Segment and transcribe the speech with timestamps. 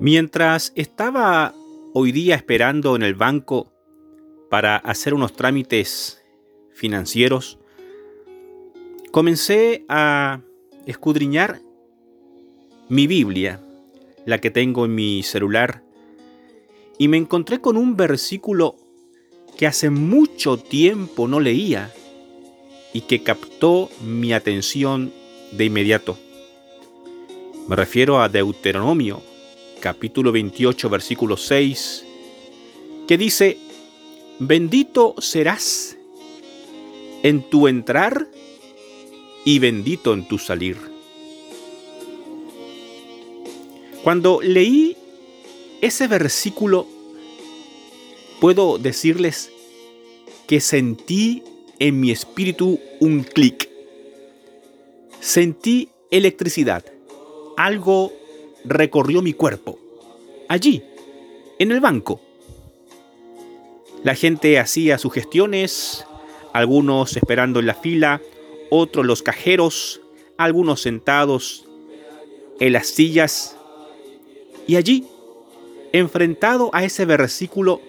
[0.00, 1.54] Mientras estaba
[1.92, 3.70] hoy día esperando en el banco
[4.48, 6.22] para hacer unos trámites
[6.72, 7.58] financieros,
[9.10, 10.40] comencé a
[10.86, 11.60] escudriñar
[12.88, 13.60] mi Biblia,
[14.24, 15.82] la que tengo en mi celular,
[16.96, 18.76] y me encontré con un versículo
[19.58, 21.92] que hace mucho tiempo no leía
[22.94, 25.12] y que captó mi atención
[25.52, 26.18] de inmediato.
[27.68, 29.22] Me refiero a Deuteronomio,
[29.80, 32.04] capítulo 28, versículo 6,
[33.08, 33.58] que dice,
[34.38, 35.96] bendito serás
[37.22, 38.28] en tu entrar
[39.44, 40.76] y bendito en tu salir.
[44.04, 44.96] Cuando leí
[45.80, 46.86] ese versículo,
[48.40, 49.50] puedo decirles
[50.46, 51.42] que sentí
[51.78, 53.68] en mi espíritu un clic.
[55.20, 56.84] Sentí electricidad.
[57.56, 58.19] Algo
[58.64, 59.78] recorrió mi cuerpo.
[60.48, 60.82] Allí,
[61.58, 62.20] en el banco.
[64.02, 66.06] La gente hacía sus gestiones,
[66.52, 68.20] algunos esperando en la fila,
[68.70, 70.00] otros los cajeros,
[70.36, 71.66] algunos sentados
[72.58, 73.56] en las sillas.
[74.66, 75.06] Y allí,
[75.92, 77.80] enfrentado a ese versículo,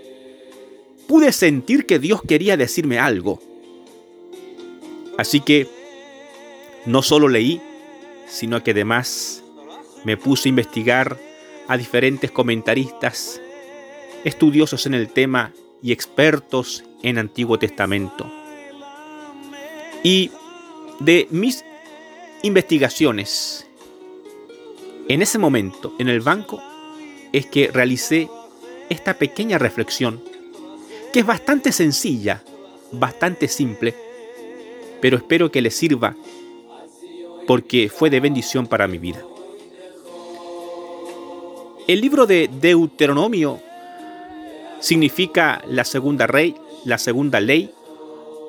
[1.07, 3.39] pude sentir que Dios quería decirme algo.
[5.17, 5.67] Así que
[6.85, 7.61] no solo leí,
[8.27, 9.40] sino que además
[10.03, 11.17] me puse a investigar
[11.67, 13.41] a diferentes comentaristas,
[14.23, 18.31] estudiosos en el tema y expertos en Antiguo Testamento.
[20.03, 20.31] Y
[20.99, 21.63] de mis
[22.41, 23.67] investigaciones,
[25.07, 26.61] en ese momento, en el banco,
[27.31, 28.29] es que realicé
[28.89, 30.21] esta pequeña reflexión,
[31.13, 32.43] que es bastante sencilla,
[32.91, 33.95] bastante simple,
[35.01, 36.15] pero espero que le sirva
[37.47, 39.23] porque fue de bendición para mi vida.
[41.91, 43.59] El libro de Deuteronomio
[44.79, 47.69] significa la segunda ley, la segunda ley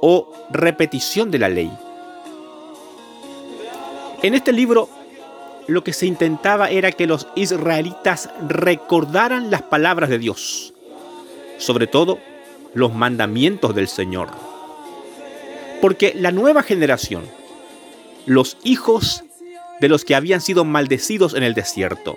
[0.00, 1.68] o repetición de la ley.
[4.22, 4.88] En este libro
[5.66, 10.72] lo que se intentaba era que los israelitas recordaran las palabras de Dios,
[11.58, 12.20] sobre todo
[12.74, 14.28] los mandamientos del Señor.
[15.80, 17.24] Porque la nueva generación,
[18.24, 19.24] los hijos
[19.80, 22.16] de los que habían sido maldecidos en el desierto,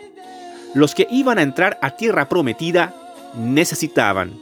[0.75, 2.93] los que iban a entrar a tierra prometida
[3.33, 4.37] necesitaban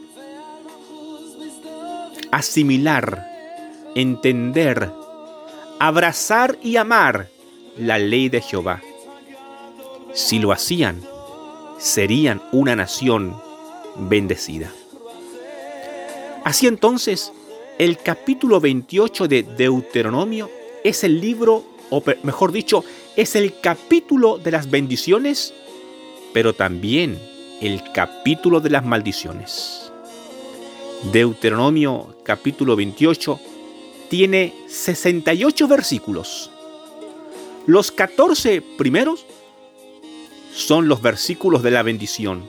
[2.32, 3.24] asimilar,
[3.94, 4.90] entender,
[5.78, 7.28] abrazar y amar
[7.78, 8.82] la ley de Jehová.
[10.12, 11.00] Si lo hacían,
[11.78, 13.36] serían una nación
[13.96, 14.72] bendecida.
[16.42, 17.32] Así entonces,
[17.78, 20.50] el capítulo 28 de Deuteronomio
[20.82, 22.84] es el libro, o mejor dicho,
[23.14, 25.54] es el capítulo de las bendiciones
[26.34, 27.18] pero también
[27.62, 29.90] el capítulo de las maldiciones.
[31.12, 33.40] Deuteronomio capítulo 28
[34.10, 36.50] tiene 68 versículos.
[37.66, 39.24] Los 14 primeros
[40.52, 42.44] son los versículos de la bendición,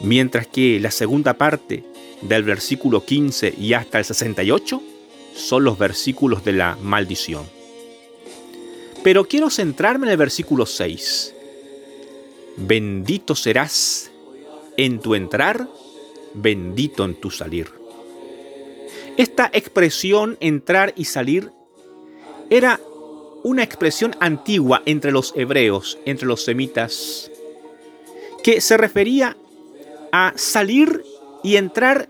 [0.00, 1.84] mientras que la segunda parte
[2.22, 4.82] del versículo 15 y hasta el 68
[5.36, 7.44] son los versículos de la maldición.
[9.04, 11.34] Pero quiero centrarme en el versículo 6,
[12.56, 14.10] bendito serás
[14.76, 15.68] en tu entrar,
[16.34, 17.70] bendito en tu salir.
[19.16, 21.50] Esta expresión entrar y salir
[22.50, 22.80] era
[23.42, 27.30] una expresión antigua entre los hebreos, entre los semitas,
[28.42, 29.36] que se refería
[30.12, 31.04] a salir
[31.42, 32.08] y entrar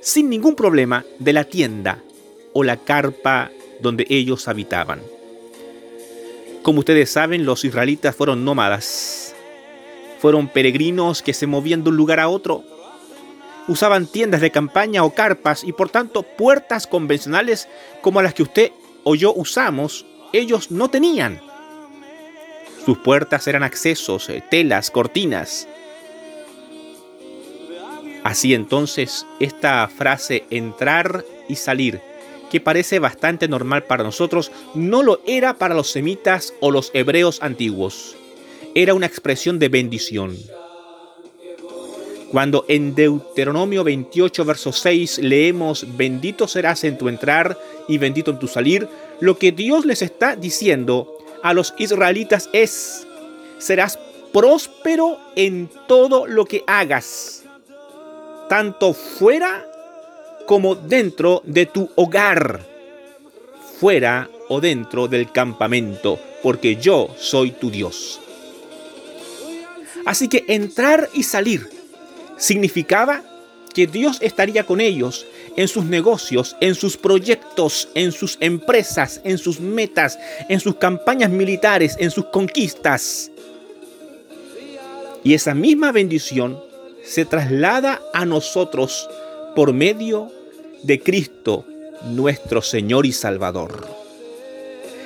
[0.00, 2.02] sin ningún problema de la tienda
[2.52, 3.50] o la carpa
[3.80, 5.00] donde ellos habitaban.
[6.62, 9.31] Como ustedes saben, los israelitas fueron nómadas
[10.22, 12.62] fueron peregrinos que se movían de un lugar a otro.
[13.66, 17.68] Usaban tiendas de campaña o carpas y por tanto puertas convencionales
[18.02, 18.70] como las que usted
[19.02, 21.40] o yo usamos, ellos no tenían.
[22.86, 25.66] Sus puertas eran accesos, eh, telas, cortinas.
[28.22, 32.00] Así entonces, esta frase entrar y salir,
[32.48, 37.42] que parece bastante normal para nosotros, no lo era para los semitas o los hebreos
[37.42, 38.14] antiguos
[38.74, 40.36] era una expresión de bendición.
[42.30, 47.58] Cuando en Deuteronomio 28, verso 6 leemos, bendito serás en tu entrar
[47.88, 48.88] y bendito en tu salir,
[49.20, 53.06] lo que Dios les está diciendo a los israelitas es,
[53.58, 53.98] serás
[54.32, 57.44] próspero en todo lo que hagas,
[58.48, 59.68] tanto fuera
[60.46, 62.66] como dentro de tu hogar,
[63.78, 68.21] fuera o dentro del campamento, porque yo soy tu Dios.
[70.04, 71.68] Así que entrar y salir
[72.36, 73.22] significaba
[73.72, 75.26] que Dios estaría con ellos
[75.56, 80.18] en sus negocios, en sus proyectos, en sus empresas, en sus metas,
[80.48, 83.30] en sus campañas militares, en sus conquistas.
[85.24, 86.58] Y esa misma bendición
[87.04, 89.08] se traslada a nosotros
[89.54, 90.30] por medio
[90.82, 91.64] de Cristo,
[92.04, 93.86] nuestro Señor y Salvador.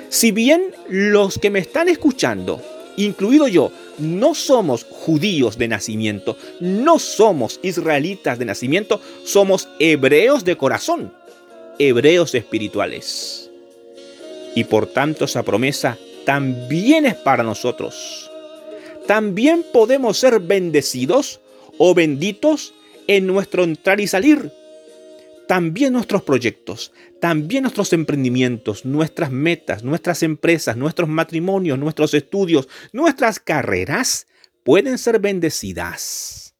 [0.09, 2.61] Si bien los que me están escuchando,
[2.95, 10.55] incluido yo, no somos judíos de nacimiento, no somos israelitas de nacimiento, somos hebreos de
[10.55, 11.13] corazón,
[11.79, 13.49] hebreos espirituales.
[14.55, 18.29] Y por tanto esa promesa también es para nosotros.
[19.05, 21.39] También podemos ser bendecidos
[21.77, 22.73] o benditos
[23.07, 24.51] en nuestro entrar y salir.
[25.47, 26.91] También nuestros proyectos,
[27.21, 34.27] también nuestros emprendimientos, nuestras metas, nuestras empresas, nuestros matrimonios, nuestros estudios, nuestras carreras
[34.63, 36.55] pueden ser bendecidas.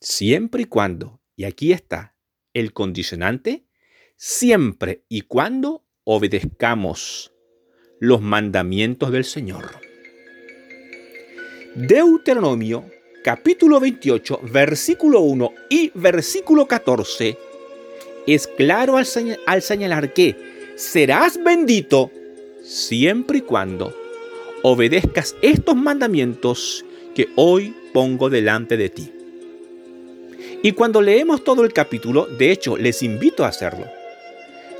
[0.00, 2.14] Siempre y cuando, y aquí está
[2.52, 3.64] el condicionante,
[4.16, 7.32] siempre y cuando obedezcamos
[8.00, 9.80] los mandamientos del Señor.
[11.74, 12.84] Deuteronomio
[13.22, 17.36] capítulo 28, versículo 1 y versículo 14,
[18.26, 20.36] es claro al, señalar que
[20.76, 22.10] serás bendito
[22.62, 23.94] siempre y cuando
[24.62, 26.84] obedezcas estos mandamientos
[27.14, 29.12] que hoy pongo delante de ti.
[30.62, 33.86] Y cuando leemos todo el capítulo, de hecho les invito a hacerlo,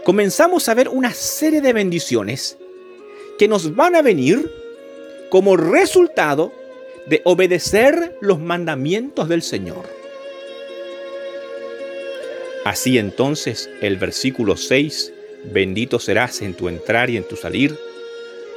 [0.04, 2.56] comenzamos a ver una serie de bendiciones
[3.38, 4.50] que nos van a venir
[5.30, 6.52] como resultado
[7.06, 9.88] de obedecer los mandamientos del Señor.
[12.64, 15.12] Así entonces el versículo 6,
[15.44, 17.76] bendito serás en tu entrar y en tu salir,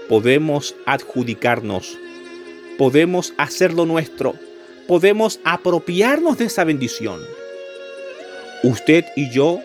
[0.09, 1.97] podemos adjudicarnos,
[2.77, 4.35] podemos hacerlo nuestro,
[4.87, 7.21] podemos apropiarnos de esa bendición.
[8.63, 9.61] Usted y yo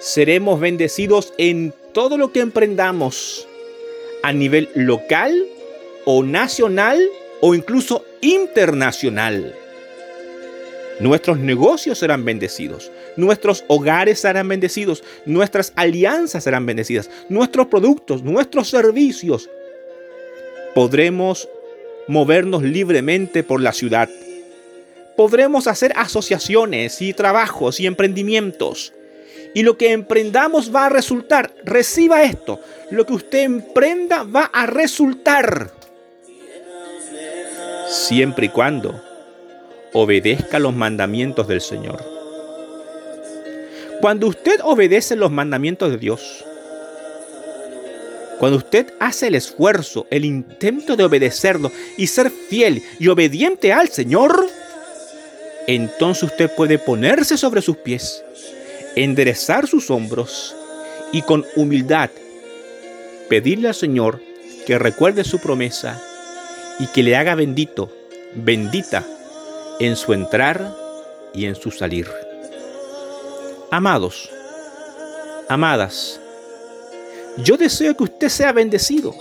[0.00, 3.46] seremos bendecidos en todo lo que emprendamos,
[4.22, 5.34] a nivel local
[6.04, 7.00] o nacional
[7.40, 9.54] o incluso internacional.
[11.00, 18.68] Nuestros negocios serán bendecidos, nuestros hogares serán bendecidos, nuestras alianzas serán bendecidas, nuestros productos, nuestros
[18.70, 19.50] servicios.
[20.74, 21.48] Podremos
[22.06, 24.08] movernos libremente por la ciudad.
[25.16, 28.92] Podremos hacer asociaciones y trabajos y emprendimientos.
[29.54, 32.60] Y lo que emprendamos va a resultar, reciba esto,
[32.90, 35.81] lo que usted emprenda va a resultar
[37.92, 39.00] siempre y cuando
[39.92, 42.02] obedezca los mandamientos del Señor.
[44.00, 46.44] Cuando usted obedece los mandamientos de Dios,
[48.38, 53.90] cuando usted hace el esfuerzo, el intento de obedecerlo y ser fiel y obediente al
[53.90, 54.48] Señor,
[55.66, 58.24] entonces usted puede ponerse sobre sus pies,
[58.96, 60.56] enderezar sus hombros
[61.12, 62.10] y con humildad
[63.28, 64.20] pedirle al Señor
[64.66, 66.02] que recuerde su promesa
[66.82, 67.92] y que le haga bendito,
[68.34, 69.06] bendita
[69.78, 70.76] en su entrar
[71.32, 72.08] y en su salir.
[73.70, 74.28] Amados,
[75.48, 76.20] amadas,
[77.36, 79.14] yo deseo que usted sea bendecido.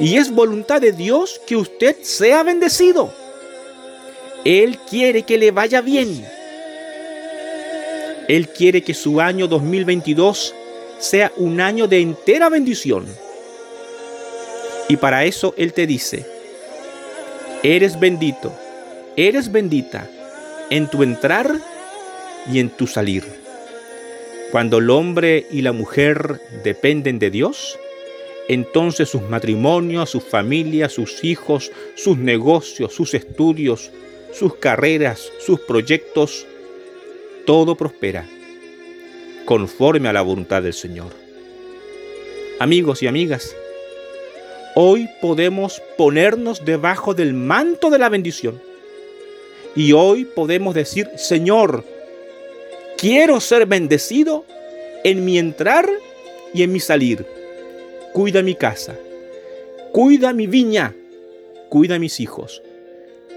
[0.00, 3.14] Y es voluntad de Dios que usted sea bendecido.
[4.44, 6.26] Él quiere que le vaya bien.
[8.26, 10.52] Él quiere que su año 2022
[10.98, 13.06] sea un año de entera bendición
[14.88, 16.26] y para eso Él te dice,
[17.62, 18.52] eres bendito,
[19.16, 20.08] eres bendita
[20.70, 21.60] en tu entrar
[22.50, 23.24] y en tu salir.
[24.52, 27.78] Cuando el hombre y la mujer dependen de Dios,
[28.48, 33.90] entonces sus matrimonios, sus familias, sus hijos, sus negocios, sus estudios,
[34.32, 36.46] sus carreras, sus proyectos,
[37.44, 38.26] todo prospera
[39.46, 41.12] conforme a la voluntad del Señor.
[42.58, 43.56] Amigos y amigas,
[44.78, 48.60] Hoy podemos ponernos debajo del manto de la bendición.
[49.74, 51.82] Y hoy podemos decir, Señor,
[52.98, 54.44] quiero ser bendecido
[55.02, 55.88] en mi entrar
[56.52, 57.24] y en mi salir.
[58.12, 58.94] Cuida mi casa,
[59.92, 60.94] cuida mi viña,
[61.70, 62.60] cuida mis hijos,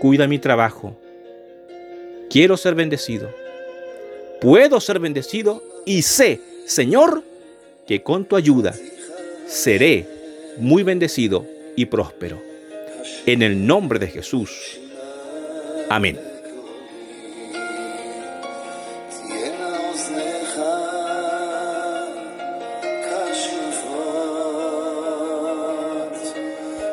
[0.01, 0.97] cuida mi trabajo.
[2.29, 3.29] Quiero ser bendecido.
[4.41, 7.23] Puedo ser bendecido y sé, Señor,
[7.87, 8.75] que con tu ayuda
[9.47, 10.18] seré
[10.59, 12.41] muy bendecido y próspero.
[13.25, 14.79] En el nombre de Jesús.
[15.89, 16.28] Amén.